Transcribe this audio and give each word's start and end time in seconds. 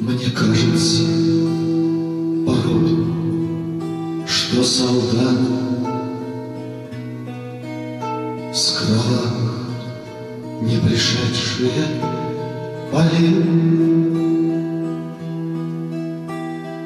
Мне 0.00 0.30
кажется 0.30 1.02
порой, 2.46 3.04
что 4.28 4.62
солдат 4.62 5.38
С 8.54 8.78
кровавых 8.78 9.58
не 10.62 10.76
пришедшие 10.76 11.72
полей 12.92 13.42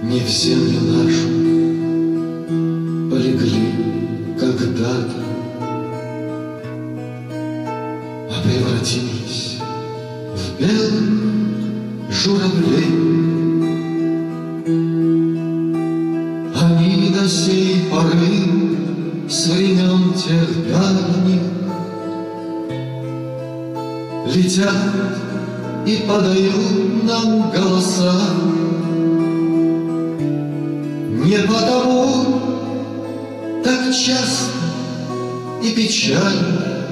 Не 0.03 0.21
в 0.21 0.29
землю 0.29 0.81
нашу 0.81 1.29
полегли 3.11 3.75
когда-то, 4.41 5.23
А 8.31 8.43
превратились 8.43 9.59
в 10.35 10.59
белых 10.59 11.23
журавлей. 12.11 12.72
С 19.33 19.47
времен 19.47 20.13
тех 20.13 20.69
давних 20.69 21.41
Летят 24.27 24.77
и 25.87 26.05
подают 26.07 27.05
нам 27.05 27.51
голоса. 27.51 28.13
Не 31.25 31.39
потому 31.49 32.41
так 33.65 33.95
часто 33.95 34.53
и 35.63 35.71
печально 35.71 36.87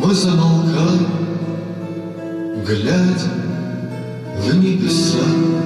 Мы 0.00 0.14
замолкаем, 0.14 1.08
глядя 2.64 3.30
в 4.38 4.54
небеса. 4.54 5.63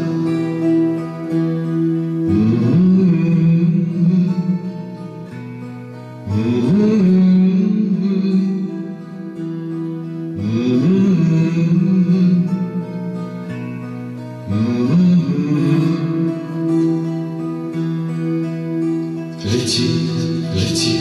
Летит, 19.43 20.11
летит 20.55 21.01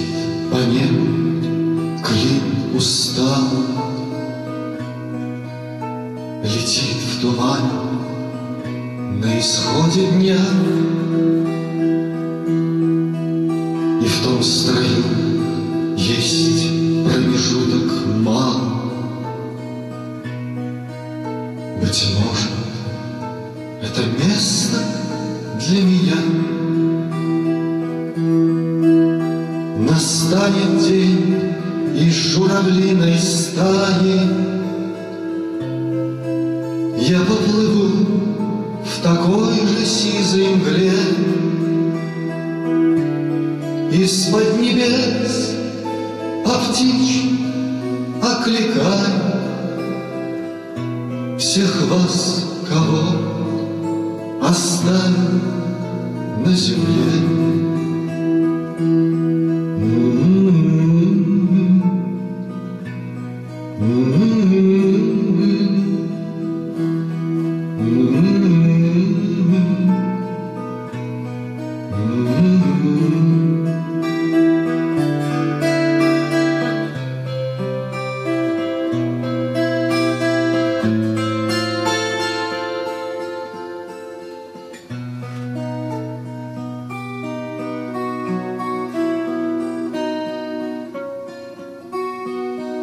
по 0.50 0.58
небу 0.58 1.06
клин 2.04 2.76
усталый, 2.76 3.68
Летит 6.44 6.98
в 6.98 7.22
тумане 7.22 7.70
на 9.22 9.40
исходе 9.40 10.08
дня. 10.14 10.42
И 14.02 14.06
в 14.08 14.24
том 14.24 14.42
строю 14.42 15.04
есть 15.96 16.72
промежуток 17.06 18.08
мал 18.24 18.77
Быть 21.88 22.06
может, 22.20 22.50
это 23.82 24.02
место 24.22 24.78
для 25.66 25.82
меня. 25.84 26.18
Настанет 29.90 30.86
день 30.86 31.54
из 31.96 32.14
журавлиной 32.14 33.18
стаи 33.18 34.20
Я 37.00 37.20
поплыву 37.22 38.84
в 38.84 39.02
такой 39.02 39.56
же 39.56 39.86
сизой 39.86 40.56
мгле. 40.56 40.92
Из-под 43.94 44.60
небес 44.60 45.54
по 46.44 46.52
птичьи 46.52 47.40
окликаю 48.22 49.27
Всех 51.58 51.90
вас, 51.90 52.46
кого 52.70 53.18
оставил 54.48 55.42
на 56.46 56.52
земле. 56.52 57.67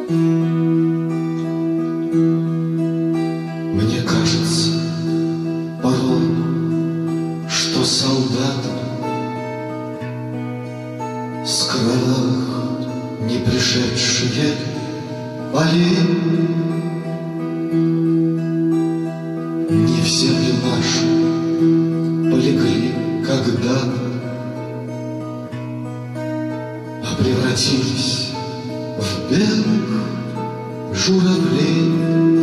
Мне 0.07 0.43
кажется 4.03 4.73
порой, 5.83 6.29
что 7.49 7.83
солдаты 7.85 8.69
С 11.47 11.65
кровавых 11.65 12.87
не 13.23 13.39
пришедшие 13.39 14.57
полей 15.53 15.97
Не 19.71 20.03
в 20.03 20.07
землю 20.07 20.55
нашу 20.65 21.07
полегли 22.31 22.93
когда-то, 23.27 24.03
А 27.03 27.17
превратились 27.19 28.24
в 29.35 29.37
белых 29.37 30.95
журавлей. 30.95 32.34